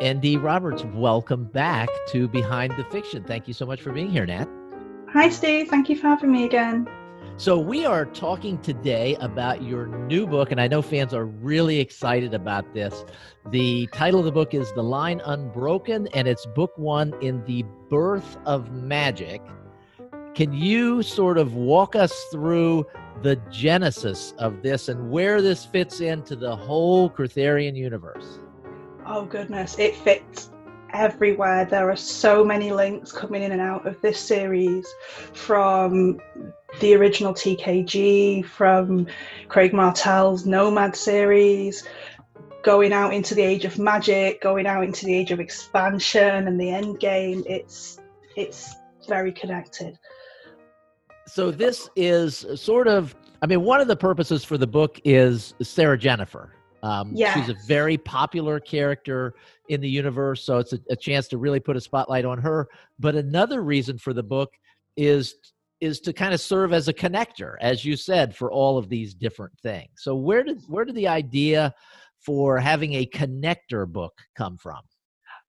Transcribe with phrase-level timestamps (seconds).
[0.00, 0.36] N.D.
[0.36, 3.24] Roberts, welcome back to Behind the Fiction.
[3.24, 4.46] Thank you so much for being here, Nat.
[5.12, 5.66] Hi, Steve.
[5.68, 6.88] Thank you for having me again.
[7.36, 11.80] So, we are talking today about your new book, and I know fans are really
[11.80, 13.04] excited about this.
[13.50, 17.64] The title of the book is The Line Unbroken, and it's book one in the
[17.90, 19.42] birth of magic.
[20.36, 22.86] Can you sort of walk us through
[23.22, 28.38] the genesis of this and where this fits into the whole Kurtherian universe?
[29.10, 29.78] Oh, goodness.
[29.78, 30.50] It fits
[30.92, 31.64] everywhere.
[31.64, 34.86] There are so many links coming in and out of this series
[35.32, 36.20] from
[36.80, 39.06] the original TKG, from
[39.48, 41.88] Craig Martelle's Nomad series,
[42.62, 46.60] going out into the Age of Magic, going out into the Age of Expansion and
[46.60, 47.42] the End Game.
[47.46, 47.98] It's
[48.36, 48.74] it's
[49.08, 49.98] very connected.
[51.26, 55.54] So this is sort of I mean one of the purposes for the book is
[55.62, 56.52] Sarah Jennifer
[56.88, 57.38] um, yes.
[57.38, 59.34] She's a very popular character
[59.68, 62.66] in the universe, so it's a, a, chance to really put a spotlight on her.
[62.98, 64.54] But another reason for the book
[64.96, 65.34] is
[65.80, 69.14] is to kind of serve as a connector, as you said, for all of these
[69.14, 69.90] different things.
[69.96, 71.74] So where did where did the idea
[72.20, 74.80] for having a connector book come from?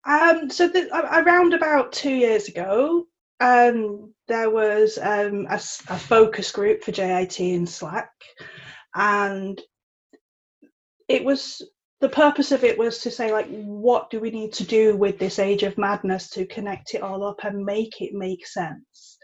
[0.04, 3.06] Um, so the, around about two years ago,
[3.40, 8.12] um, there was um, a, a focus group for JIT in Slack,
[8.94, 9.62] and
[11.10, 11.62] it was
[12.00, 15.20] the purpose of it was to say like what do we need to do with
[15.20, 19.18] this age of madness to connect it all up and make it make sense?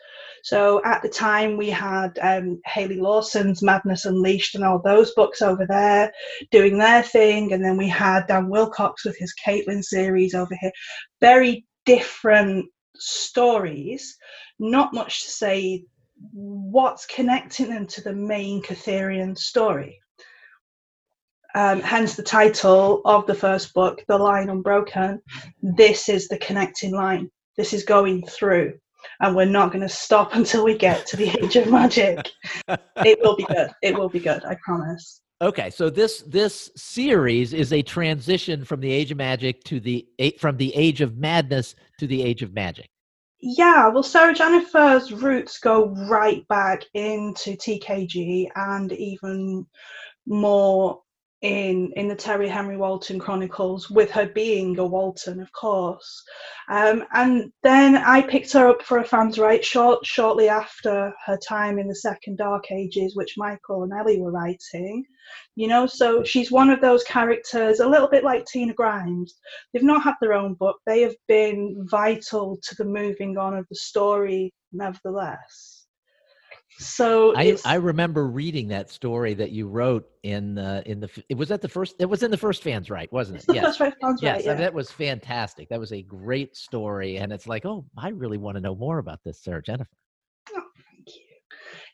[0.43, 5.41] So at the time we had um, haley lawson's madness unleashed and all those books
[5.41, 6.11] over there
[6.51, 7.53] doing their thing.
[7.53, 10.71] And then we had dan wilcox with his caitlin series over here.
[11.21, 14.17] Very different stories.
[14.59, 15.85] Not much to say
[16.31, 19.99] what's connecting them to the main Kurtherian story
[21.55, 25.21] um, hence the title of the first book, The Line Unbroken.
[25.63, 27.31] This is the connecting line.
[27.57, 28.73] This is going through,
[29.21, 32.29] and we're not going to stop until we get to the age of magic.
[32.67, 33.71] it will be good.
[33.81, 34.43] It will be good.
[34.43, 35.21] I promise.
[35.41, 40.05] Okay, so this this series is a transition from the age of magic to the
[40.39, 42.87] from the age of madness to the age of magic.
[43.39, 49.67] Yeah, well, Sarah Jennifer's roots go right back into TKG and even
[50.25, 51.01] more
[51.45, 56.23] in in the Terry Henry Walton Chronicles, with her being a Walton, of course.
[56.69, 61.37] Um, and then I picked her up for a fans right short shortly after her
[61.37, 65.05] time in the Second Dark Ages, which Michael and Ellie were writing.
[65.55, 69.35] You know, so she's one of those characters, a little bit like Tina Grimes.
[69.71, 73.67] They've not had their own book; they have been vital to the moving on of
[73.69, 75.74] the story, nevertheless.
[76.77, 81.37] So I, I remember reading that story that you wrote in the in the it
[81.37, 83.45] was at the first it was in the first fans right wasn't it?
[83.53, 83.63] yes.
[83.63, 84.53] yes, right, yeah.
[84.55, 85.69] that was fantastic.
[85.69, 88.97] That was a great story, and it's like, oh, I really want to know more
[88.97, 89.89] about this, Sarah Jennifer.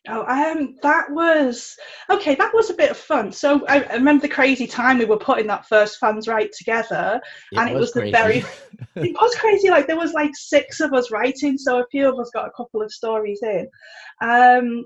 [0.08, 1.78] Oh, um, that was
[2.10, 2.34] okay.
[2.34, 3.32] That was a bit of fun.
[3.32, 7.22] So I, I, remember the crazy time we were putting that first fans right together,
[7.52, 8.38] it and it was, was the very.
[8.96, 9.70] it was crazy.
[9.70, 12.52] Like there was like six of us writing, so a few of us got a
[12.58, 13.68] couple of stories in.
[14.22, 14.86] Um,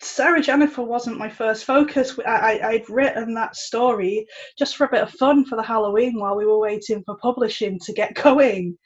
[0.00, 2.18] Sarah Jennifer wasn't my first focus.
[2.26, 4.26] I, I, would written that story
[4.58, 7.78] just for a bit of fun for the Halloween while we were waiting for publishing
[7.84, 8.76] to get going.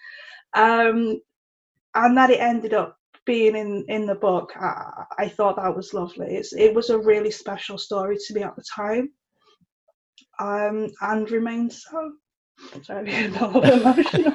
[0.55, 1.21] Um,
[1.95, 3.00] and that it ended up
[3.31, 6.35] being in in the book, I, I thought that was lovely.
[6.35, 9.13] It's, it was a really special story to me at the time,
[10.41, 12.13] um, and remains so.
[12.83, 14.33] Sorry, I'm little emotional.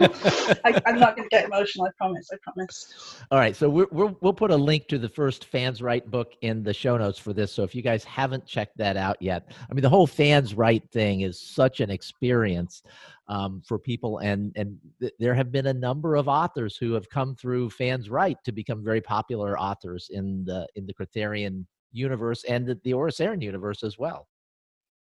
[0.65, 1.85] I, am not going to get emotional.
[1.85, 2.29] I promise.
[2.31, 3.21] I promise.
[3.31, 6.33] All right, so we will we'll put a link to the first fans right book
[6.41, 7.51] in the show notes for this.
[7.51, 10.83] So if you guys haven't checked that out yet, I mean, the whole fans right
[10.91, 12.83] thing is such an experience
[13.27, 17.09] um, for people, and and th- there have been a number of authors who have
[17.09, 22.43] come through fans right to become very popular authors in the in the Kurtherian universe
[22.43, 24.27] and the, the Oriceran universe as well.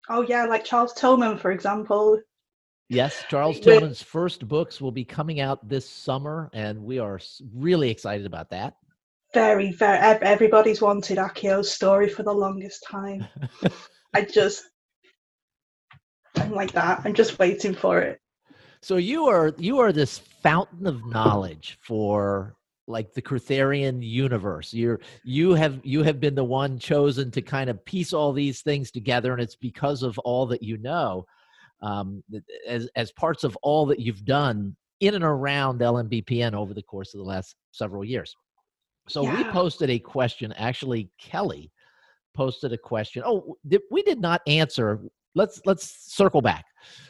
[0.09, 2.19] Oh yeah, like Charles Tillman, for example,
[2.89, 7.19] Yes, Charles Tillman's first books will be coming out this summer, and we are
[7.53, 8.77] really excited about that.
[9.31, 9.99] Very, very.
[9.99, 13.27] Everybody's wanted Akio's story for the longest time.
[14.15, 14.63] I just,
[16.35, 17.01] I'm like that.
[17.05, 18.19] I'm just waiting for it.
[18.81, 22.55] So you are you are this fountain of knowledge for
[22.87, 24.73] like the Kurtherian universe.
[24.73, 28.61] You're you have you have been the one chosen to kind of piece all these
[28.61, 31.25] things together, and it's because of all that you know
[31.81, 32.23] um,
[32.67, 37.13] as as parts of all that you've done in and around LMBPN over the course
[37.13, 38.35] of the last several years.
[39.07, 39.37] So yeah.
[39.37, 40.53] we posted a question.
[40.57, 41.71] Actually, Kelly
[42.35, 43.23] posted a question.
[43.25, 43.55] Oh,
[43.91, 44.99] we did not answer
[45.35, 46.65] let's let's circle back.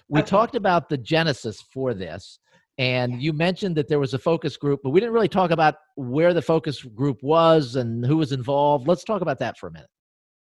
[0.07, 0.29] We Okay.
[0.29, 2.39] talked about the genesis for this,
[2.77, 5.75] and you mentioned that there was a focus group, but we didn't really talk about
[5.95, 8.87] where the focus group was and who was involved.
[8.87, 9.89] Let's talk about that for a minute.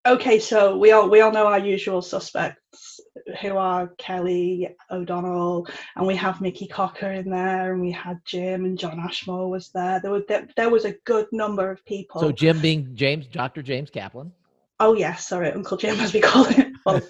[0.07, 3.01] Okay, so we all we all know our usual suspects,
[3.42, 5.68] who are Kelly O'Donnell,
[5.98, 9.68] and we have Mickey Cocker in there, and we had Jim and John Ashmore was
[9.69, 10.00] there.
[10.00, 12.21] There was there, there was a good number of people.
[12.21, 13.62] So Jim being James, Dr.
[13.62, 14.31] James Kaplan.
[14.80, 16.74] oh yes, sorry, Uncle Jim, as we call him.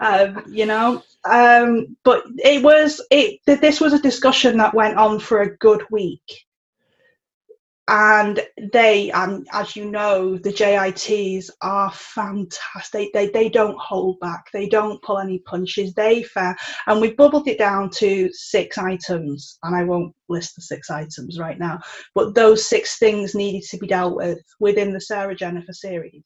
[0.00, 3.40] Um, you know, um, but it was it.
[3.44, 6.46] This was a discussion that went on for a good week,
[7.92, 8.40] and
[8.72, 13.12] they, um, as you know, the JITs are fantastic.
[13.12, 14.46] They they they don't hold back.
[14.52, 15.94] They don't pull any punches.
[15.94, 16.56] They fair
[16.88, 21.38] and we bubbled it down to six items, and I won't list the six items
[21.38, 21.80] right now,
[22.14, 26.24] but those six things needed to be dealt with within the Sarah Jennifer series.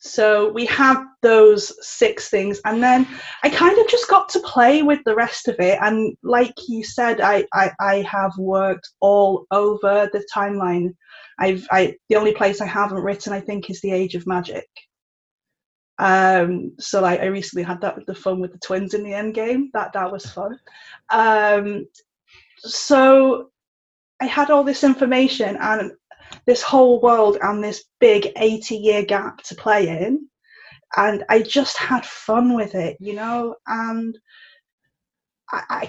[0.00, 3.06] So we had those six things, and then
[3.42, 5.78] I kind of just got to play with the rest of it.
[5.82, 10.94] And like you said, I I, I have worked all over the timeline.
[11.38, 14.68] I've I the only place I haven't written, I think, is the Age of Magic.
[15.98, 19.14] Um, so like I recently had that with the fun with the twins in the
[19.14, 19.70] end game.
[19.74, 20.58] That that was fun.
[21.10, 21.86] Um,
[22.58, 23.50] so
[24.20, 25.92] I had all this information and
[26.46, 30.28] this whole world and this big 80 year gap to play in
[30.96, 34.18] and i just had fun with it you know and
[35.52, 35.88] i i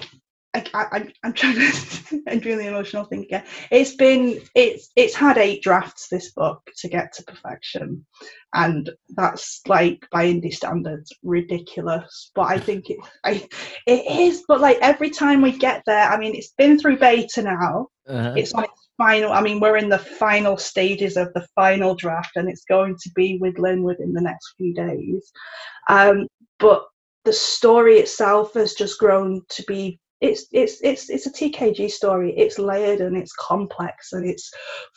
[0.54, 2.22] I, I'm trying to.
[2.28, 3.44] I'm doing the emotional thing again.
[3.70, 6.08] It's been, it's, it's had eight drafts.
[6.08, 8.04] This book to get to perfection,
[8.52, 12.32] and that's like by indie standards ridiculous.
[12.34, 13.46] But I think it, I,
[13.86, 14.44] it is.
[14.48, 18.34] But like every time we get there, I mean, it's been through beta now Uh-huh.
[18.36, 22.32] it's on its final i mean we're in the final stages of the final draft
[22.36, 25.32] and it's going to be with lynn within the next few days.
[25.88, 26.26] Um,
[26.58, 26.84] but
[27.24, 32.34] the story itself has just grown to be it's it's it's it's a tkg story.
[32.36, 34.50] It's layered and it's complex and it's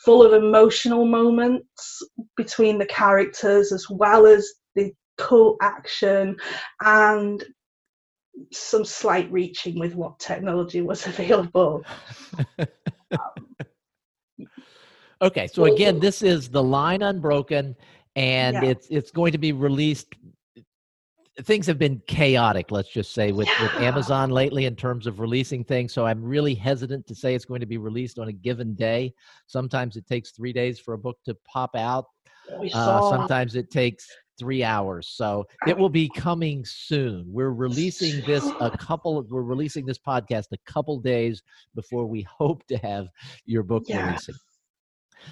[0.04, 2.02] full of emotional moments
[2.36, 6.36] between the characters as well as the cool action
[6.82, 7.42] and
[8.52, 11.82] some slight reaching with what technology was available
[15.22, 17.76] Okay, so again, this is the line unbroken,
[18.16, 18.70] and Yeah.
[18.70, 20.14] it's it's going to be released.
[21.42, 25.64] Things have been chaotic, let's just say, with, with Amazon lately in terms of releasing
[25.64, 25.92] things.
[25.92, 29.12] So I'm really hesitant to say it's going to be released on a given day.
[29.48, 32.04] Sometimes it takes three days for a book to pop out.
[32.72, 34.06] Uh, sometimes it takes
[34.38, 35.08] three hours.
[35.08, 37.24] So it will be coming soon.
[37.26, 39.20] We're releasing this a couple.
[39.28, 41.42] We're releasing this podcast a couple days
[41.74, 43.08] before we hope to have
[43.44, 44.02] your book Yeah.
[44.02, 44.36] releasing.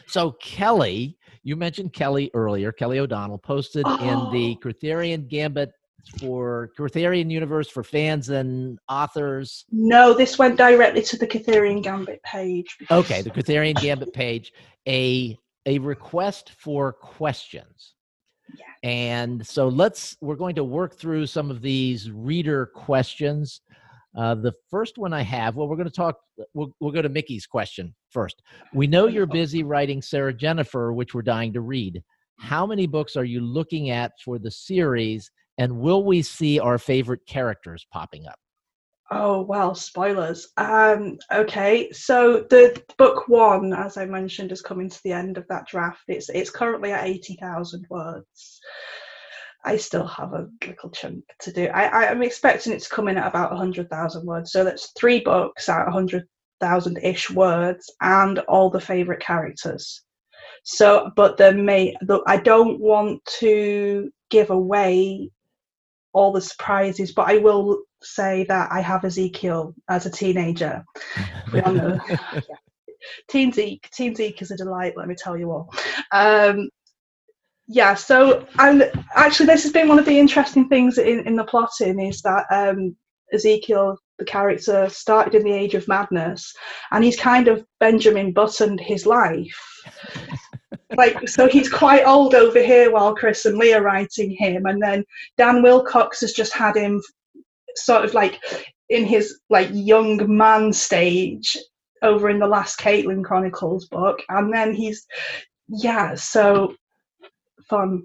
[0.06, 2.72] So Kelly, you mentioned Kelly earlier.
[2.72, 4.60] Kelly O'Donnell posted in the Oh.
[4.68, 5.72] Kurtherian Gambit
[6.18, 9.64] for Kurtherian Universe for fans and authors.
[9.70, 12.76] No, this went directly to the Kurtherian Gambit page.
[12.78, 14.52] because- Okay, the Kurtherian Gambit page,
[14.88, 15.36] a
[15.66, 17.94] a request for questions.
[18.58, 18.64] Yeah.
[18.88, 23.60] And so let's we're going to work through some of these reader questions.
[24.16, 26.18] Uh, the first one I have, well, we're going to talk.
[26.54, 28.42] We'll, we'll go to Mickey's question first.
[28.74, 32.02] We know you're busy writing Sarah Jennifer, which we're dying to read.
[32.38, 36.78] How many books are you looking at for the series, and will we see our
[36.78, 38.38] favorite characters popping up?
[39.14, 40.48] Oh well, spoilers.
[40.56, 45.46] Um, okay, so the book one, as I mentioned, is coming to the end of
[45.48, 46.02] that draft.
[46.08, 48.60] It's it's currently at eighty thousand words.
[49.64, 51.66] I still have a little chunk to do.
[51.66, 54.52] I, I I'm expecting it to come in at about hundred thousand words.
[54.52, 56.24] So that's three books at hundred
[56.60, 60.02] thousand ish words, and all the favorite characters.
[60.64, 65.30] So, but the may I don't want to give away
[66.12, 70.84] all the surprises, but I will say that I have Ezekiel as a teenager.
[71.52, 72.00] We all know.
[72.32, 72.56] yeah.
[73.28, 75.72] Teen Zeke, Teen Zeke is a delight, let me tell you all.
[76.12, 76.68] Um,
[77.72, 81.44] yeah, so and actually, this has been one of the interesting things in, in the
[81.44, 82.94] plotting is that um,
[83.32, 86.54] Ezekiel, the character, started in the Age of Madness,
[86.90, 89.58] and he's kind of Benjamin Buttoned his life.
[90.96, 94.82] like so he's quite old over here while Chris and Lee are writing him and
[94.82, 95.02] then
[95.38, 97.00] Dan Wilcox has just had him
[97.76, 98.38] sort of like
[98.90, 101.56] in his like young man stage
[102.02, 105.06] over in the last Caitlin Chronicles book and then he's
[105.68, 106.74] yeah so
[107.72, 108.02] fun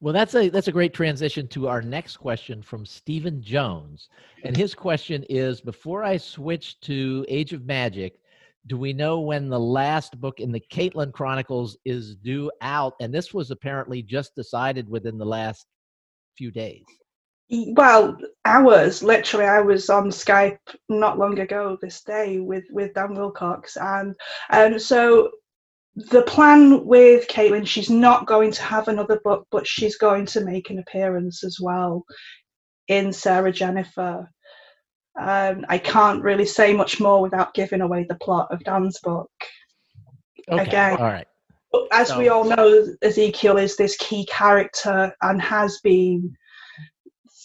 [0.00, 4.08] Well, that's a that's a great transition to our next question from Stephen Jones,
[4.44, 8.20] and his question is: Before I switch to Age of Magic,
[8.68, 12.94] do we know when the last book in the Caitlin Chronicles is due out?
[13.00, 15.66] And this was apparently just decided within the last
[16.36, 16.84] few days.
[17.82, 23.14] well hours literally i was on skype not long ago this day with with dan
[23.14, 24.14] wilcox and
[24.50, 25.30] and so
[26.10, 30.44] the plan with caitlin she's not going to have another book but she's going to
[30.44, 32.04] make an appearance as well
[32.88, 34.28] in sarah jennifer
[35.20, 39.30] um, i can't really say much more without giving away the plot of dan's book
[40.50, 40.62] Okay.
[40.62, 40.96] Again.
[40.96, 41.26] All right.
[41.92, 46.34] as we all know, Ezekiel is this key character and has been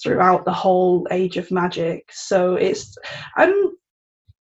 [0.01, 2.09] throughout the whole age of magic.
[2.11, 2.95] So it's
[3.37, 3.75] um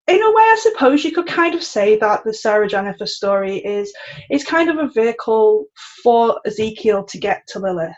[0.10, 3.58] in a way I suppose you could kind of say that the Sarah Jennifer story
[3.58, 3.94] is
[4.30, 5.66] is kind of a vehicle
[6.04, 7.94] for Ezekiel to get to Lilith.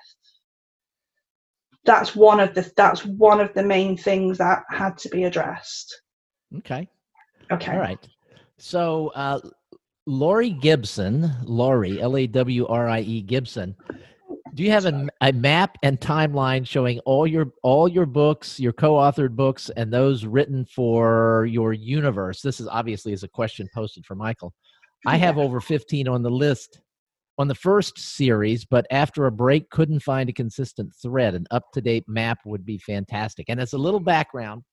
[1.85, 6.01] That's one of the that's one of the main things that had to be addressed.
[6.57, 6.87] Okay.
[7.51, 7.71] Okay.
[7.71, 8.07] All right.
[8.57, 9.39] So, uh,
[10.05, 13.75] Laurie Gibson, Laurie, L A W R I E Gibson.
[14.53, 18.73] Do you have a, a map and timeline showing all your all your books, your
[18.73, 22.41] co-authored books, and those written for your universe?
[22.41, 24.53] This is obviously is a question posted for Michael.
[25.05, 26.81] I have over fifteen on the list
[27.37, 31.33] on the first series, but after a break, couldn't find a consistent thread.
[31.33, 33.45] An up-to-date map would be fantastic.
[33.47, 34.63] And as a little background,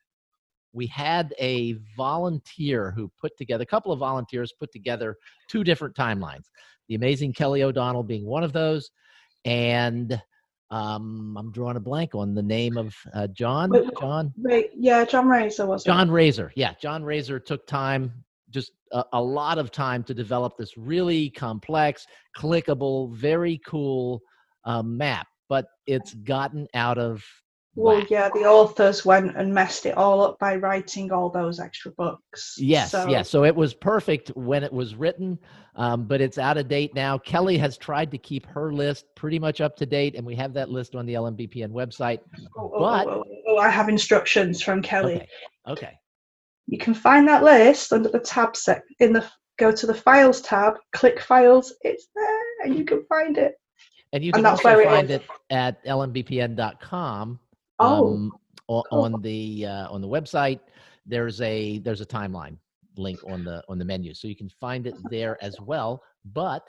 [0.72, 5.16] we had a volunteer who put together a couple of volunteers put together
[5.48, 6.44] two different timelines
[6.88, 8.90] the amazing kelly o'donnell being one of those
[9.48, 10.20] and
[10.70, 15.26] um, i'm drawing a blank on the name of uh, john john Wait, yeah, John
[15.28, 15.86] Razor was it?
[15.86, 18.12] john razor yeah john razor took time
[18.50, 24.20] just a, a lot of time to develop this really complex clickable very cool
[24.64, 27.24] uh, map but it's gotten out of
[27.78, 28.10] Well, whack.
[28.10, 32.56] yeah, the authors went and messed it all up by writing all those extra books.
[32.58, 33.30] Yes, So- yes.
[33.30, 35.38] So it was perfect when it was written,
[35.76, 37.18] um, but it's out of date now.
[37.18, 40.52] Kelly has tried to keep her list pretty much up to date, and we have
[40.54, 42.18] that list on the LMBPN website.
[42.56, 45.14] Oh, oh, But- oh, oh, oh, I have instructions from Kelly.
[45.16, 45.28] Okay.
[45.68, 45.98] Okay.
[46.66, 49.24] You can find that list under the tab set in the
[49.58, 53.54] go to the files tab, click files, it's there, and you can find it.
[54.12, 57.38] And you can that's also where it find it at lmbpn.com.
[57.78, 58.32] Oh, um,
[58.68, 59.02] o- cool.
[59.02, 60.60] on the uh, on the website.
[61.06, 62.56] There's a there's a timeline
[62.96, 66.02] link on the on the menu, so you can find it there as well.
[66.24, 66.62] But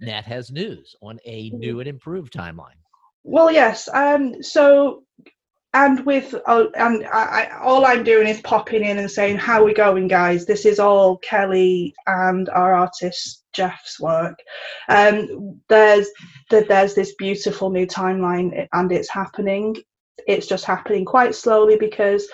[0.00, 1.58] Nat has news on a Mm-hmm.
[1.58, 2.78] new and improved timeline.
[3.22, 3.88] well, yes.
[3.92, 5.02] Um, so
[5.72, 9.64] and with uh, and I, I, all I'm doing is popping in and saying how
[9.64, 10.46] we going, guys.
[10.46, 14.38] This is all Kelly and our artist Jeff's work.
[14.88, 16.08] Um, there's
[16.50, 19.74] that there's this beautiful new timeline and it's happening.
[20.26, 22.28] It's just happening quite slowly because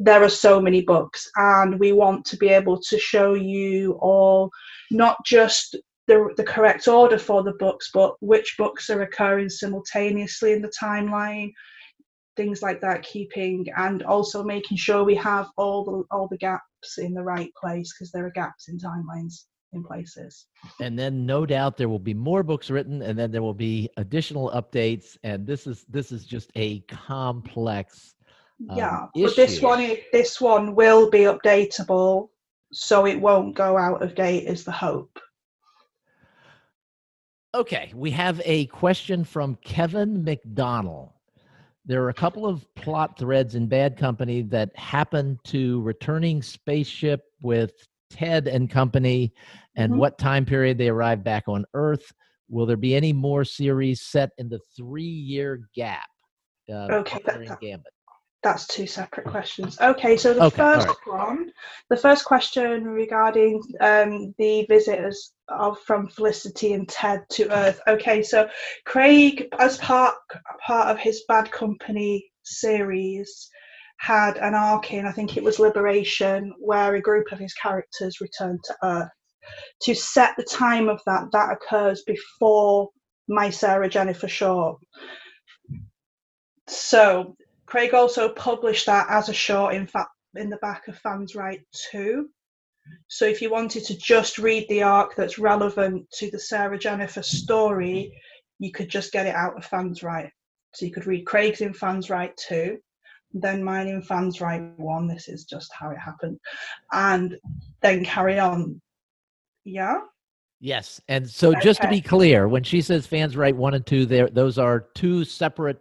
[0.00, 4.50] there are so many books and we want to be able to show you all
[4.90, 10.52] not just the, the correct order for the books but which books are occurring simultaneously
[10.52, 11.50] in the timeline
[12.36, 16.98] things like that keeping and also making sure we have all the all the gaps
[16.98, 20.46] in the right place because there are gaps in timelines in places.
[20.80, 23.88] And then no doubt there will be more books written and then there will be
[23.96, 28.14] additional updates and this is this is just a complex
[28.70, 32.28] Um, yeah but this one this one will be updatable
[32.72, 35.18] so it won't go out of date is the hope.
[37.54, 41.10] Okay we have a question from kevin McDonald.
[41.84, 47.24] there are a couple of plot threads in bad company that happen to returning spaceship
[47.42, 49.32] with ted and company
[49.76, 49.96] and Mhm.
[49.96, 52.12] what time period they arrived back on earth
[52.48, 56.06] will there be any more series set in the three year gap
[56.72, 57.92] uh, Okay, that- Gambit.
[58.42, 61.52] that's two separate questions okay so the Okay, first one
[61.90, 68.22] the first question regarding um, the visitors of from felicity and ted to earth okay
[68.22, 68.48] so
[68.86, 70.14] craig as part
[70.66, 73.50] part of his bad company series
[73.98, 78.20] had an arc in i think it was liberation where a group of his characters
[78.20, 79.10] returned to earth
[79.82, 82.88] to set the time of that that occurs before
[83.28, 84.78] my sarah jennifer short
[86.68, 87.34] so
[87.68, 91.60] Craig also published that as a short in fact in the back of Fans Right
[91.90, 92.28] 2.
[93.08, 97.22] So if you wanted to just read the arc that's relevant to the Sarah Jennifer
[97.22, 98.18] story,
[98.58, 100.30] you could just get it out of Fans Right.
[100.74, 102.78] So you could read Craig's in Fans Right 2,
[103.32, 105.06] then mine in Fans Right 1.
[105.08, 106.38] This is just how it happened.
[106.92, 107.36] And
[107.82, 108.80] then carry on.
[109.64, 109.98] Yeah?
[110.60, 114.04] Yes, and so just to be clear, when she says fans right one and two,
[114.04, 115.78] there those are two separate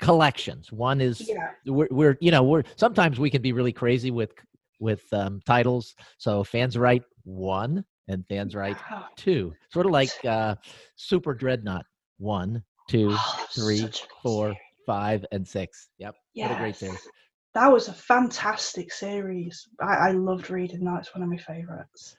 [0.00, 0.70] collections.
[0.70, 1.50] One is Yeah.
[1.66, 4.30] we're, we're you know we're sometimes we can be really crazy with
[4.78, 5.96] with um, titles.
[6.18, 8.76] So fans right one and fans right
[9.16, 10.54] two, sort of like uh,
[10.94, 11.86] Super Dreadnought
[12.18, 14.56] one, two, oh, three, such a good four.
[14.86, 15.88] Five, and six.
[15.98, 16.14] Yep.
[16.34, 16.48] Yes.
[16.48, 17.08] What a great series.
[17.54, 19.68] That was a fantastic series.
[19.80, 21.00] I, I loved reading that.
[21.00, 22.16] It's one of my favorites.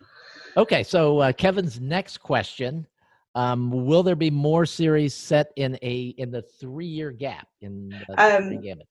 [0.55, 2.85] Okay, so uh, Kevin's next question:
[3.33, 7.89] um, Will there be more series set in a in the three year gap in
[7.89, 8.87] the Um, gamut?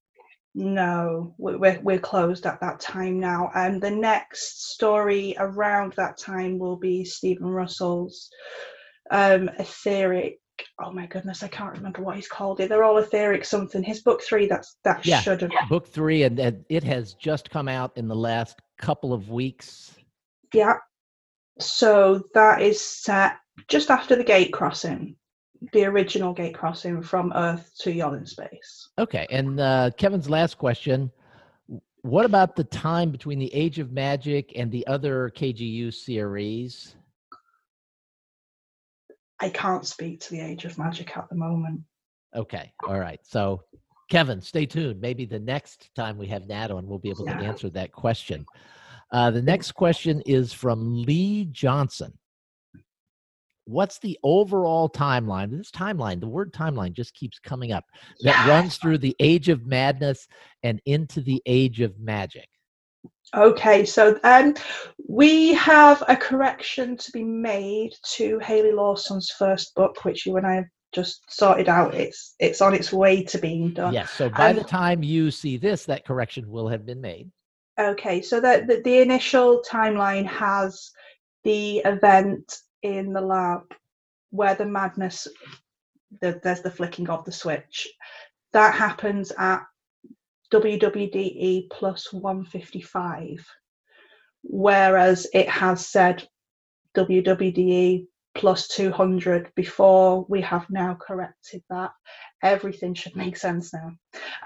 [0.55, 3.51] No, we- we're we're closed at that time now.
[3.55, 8.29] And the next story around that time will be Stephen Russell's
[9.11, 10.41] um, etheric.
[10.81, 12.69] Oh my goodness, I can't remember what he's called it.
[12.69, 13.83] They're all etheric something.
[13.83, 14.47] His book three.
[14.47, 15.21] That's that Yeah.
[15.21, 15.69] should have.
[15.69, 19.97] Book three, and, and it has just come out in the last couple of weeks.
[20.53, 20.75] Yeah.
[21.59, 23.37] So that is set
[23.69, 25.17] just after the gate crossing,
[25.73, 28.89] the original gate crossing from Earth to Yollin space.
[28.99, 31.11] Okay, and uh, Kevin's last question:
[32.03, 36.97] What about the time between the Age of Magic and the other KGU series?
[39.43, 41.81] I can't speak to the Age of Magic at the moment.
[42.35, 43.19] Okay, all right.
[43.25, 43.65] So,
[44.09, 45.01] Kevin, stay tuned.
[45.01, 48.47] Maybe the next time we have Nat on, we'll be able to answer that question.
[49.11, 52.17] Uh, the next question is from Lee Johnson.
[53.65, 55.51] What's the overall timeline?
[55.51, 57.85] This timeline, the word timeline just keeps coming up,
[58.21, 58.49] that Yeah.
[58.49, 60.27] runs through the Age of Madness
[60.63, 62.49] and into the Age of Magic.
[63.35, 64.55] Okay, so um,
[65.09, 70.47] we have a correction to be made to Haley Lawson's first book, which you and
[70.47, 71.95] I have just sorted out.
[71.95, 73.95] It's it's on its way to being done.
[73.95, 74.11] Yes.
[74.11, 77.31] So by the Um, time you see this, that correction will have been made.
[77.81, 80.91] Okay, so the, the the initial timeline has
[81.45, 83.63] the event in the lab
[84.31, 85.27] where the madness,
[86.21, 87.89] the, there's the flicking of the switch.
[88.53, 89.63] That happens at
[90.53, 93.47] WWDE plus 155,
[94.43, 96.27] whereas it has said
[96.97, 100.27] WWDE plus 200 before.
[100.29, 101.93] We have now corrected that.
[102.43, 103.93] Everything should make sense now.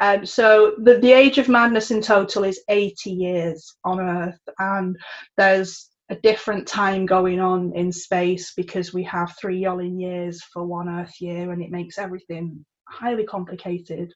[0.00, 4.97] Um, so the, the age of madness in total is 80 years on Earth, and
[5.36, 10.64] there's a different time going on in space because we have three Yollin years for
[10.64, 14.12] one Earth year, and it makes everything highly complicated.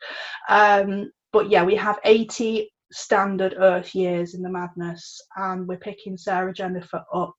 [0.48, 6.16] Um, but yeah, we have 80 standard Earth years in the madness, and we're picking
[6.16, 7.34] Sarah Jennifer up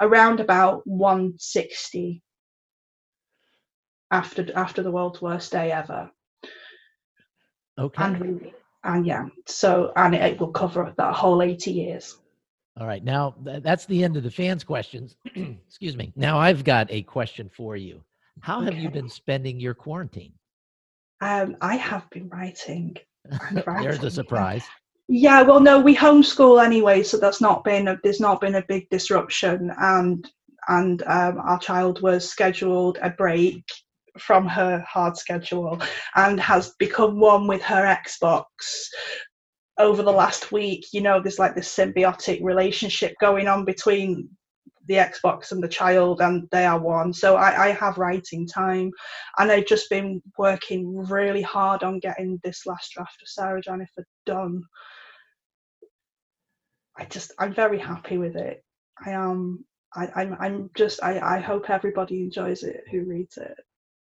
[0.00, 2.22] around about 160
[4.10, 6.10] after after the world's worst day ever
[7.78, 8.02] Okay.
[8.02, 8.52] and we,
[8.84, 12.16] and yeah so and it, it will cover that whole 80 years
[12.80, 13.04] All right.
[13.04, 15.16] Now th- that's the end of the fans' questions.
[15.68, 16.12] Excuse me.
[16.14, 18.02] Now I've got a question for you.
[18.40, 20.32] How have you been spending your quarantine?
[21.20, 22.96] um i have been writing
[23.82, 24.64] There's a surprise.
[25.08, 28.64] yeah well no we homeschool anyway so that's not been a, there's not been a
[28.68, 30.28] big disruption and
[30.68, 33.64] and um, our child was scheduled a break
[34.18, 35.80] from her hard schedule
[36.16, 38.44] and has become one with her xbox
[39.78, 44.28] over the last week you know there's like this symbiotic relationship going on between
[44.88, 47.12] the xbox and the child and they are one.
[47.12, 48.90] So i, I have writing time
[49.38, 54.04] and i've just been working really hard on getting this last draft of sarah jennifer
[54.26, 54.62] done.
[56.98, 58.64] I just i'm very happy with it.
[59.04, 63.56] I am I, I'm, I'm just I, I hope everybody enjoys it who reads it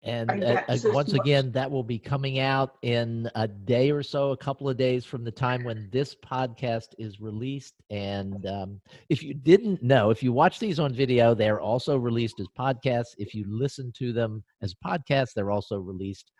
[0.04, 4.32] And uh, uh, once again, that will be coming out in a day or so,
[4.32, 7.76] a couple of days from the time when this podcast is released.
[7.92, 12.40] And um, if you didn't know, if you watch these on video, they're also released
[12.40, 13.14] as podcasts.
[13.20, 16.32] If you listen to them as podcasts, they're also released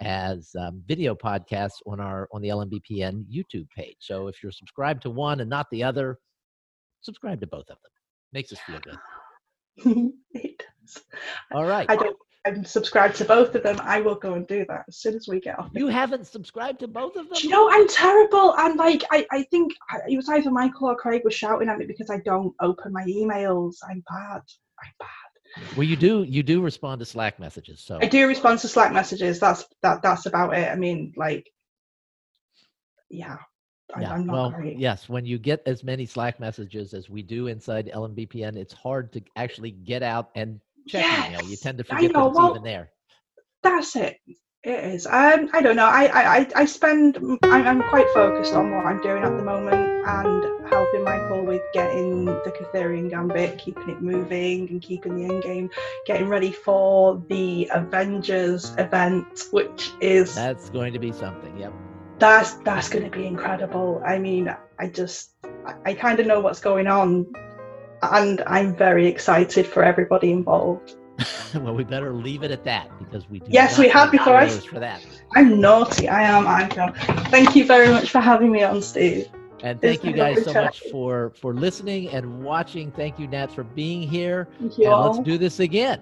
[0.00, 3.96] as um, video podcasts on our on the LMBPN YouTube page.
[4.00, 6.18] So if you're subscribed to one and not the other,
[7.02, 7.92] subscribe to both of them.
[8.32, 8.98] Makes us feel good.
[10.32, 11.04] it does.
[11.52, 11.88] All right.
[11.90, 13.78] I don't I'm subscribed to both of them.
[13.82, 15.70] I will go and do that as soon as we get off.
[15.74, 17.34] You haven't subscribed to both of them?
[17.36, 20.88] Do you know I'm terrible and like I, I think I- it was either Michael
[20.88, 23.76] or Craig was shouting at me because I don't open my emails.
[23.88, 24.42] I'm bad.
[24.82, 25.08] I'm bad.
[25.76, 28.92] Well, you do you do respond to Slack messages, so I do respond to Slack
[28.92, 29.38] messages.
[29.38, 30.68] That's that that's about it.
[30.68, 31.50] I mean, like
[33.10, 33.36] yeah.
[34.00, 34.10] Yeah.
[34.10, 34.78] I'm not well, great.
[34.78, 35.10] yes.
[35.10, 39.22] When you get as many Slack messages as we do inside LMBPN, it's hard to
[39.36, 41.42] actually get out and check email.
[41.42, 42.90] You Yes, tend to forget that it's well, even there.
[43.62, 44.16] That's it.
[44.64, 45.06] It is.
[45.06, 45.86] Um, I don't know.
[45.86, 47.16] I, I, I- I spend.
[47.42, 51.62] I'm, I'm quite focused on what I'm doing at the moment and helping Michael with
[51.74, 55.70] getting the Kurtherian Gambit, keeping it moving and keeping the end game,
[56.06, 61.56] getting ready for the Avengers event, which is That's going to be something.
[61.58, 61.72] Yep.
[62.18, 64.00] that's that's going to be incredible.
[64.06, 65.32] I mean, I just
[65.66, 67.26] I, I kind of know what's going on,
[68.02, 70.96] and I'm very excited for everybody involved.
[71.54, 73.46] well, we better leave it at that because we do.
[73.50, 74.48] Yes, we have before I.
[74.48, 75.04] For that.
[75.34, 76.08] I'm naughty.
[76.08, 76.46] I am.
[76.46, 76.94] I am.
[77.26, 79.28] Thank you very much for having me on, Steve.
[79.62, 80.64] And It's thank you guys so chat.
[80.64, 82.90] much for for listening and watching.
[82.90, 84.48] Thank you, Nat, for being here.
[84.58, 85.12] Thank you And all.
[85.12, 86.00] let's do this again.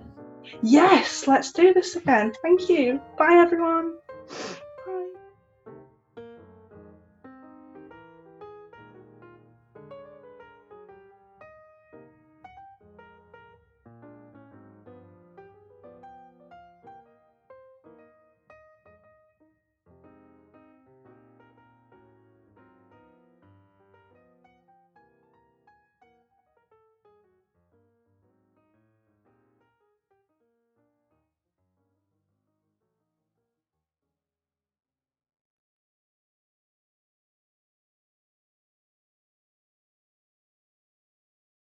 [0.63, 2.33] Yes, let's do this again.
[2.43, 3.01] Thank you.
[3.19, 3.95] Bye, everyone.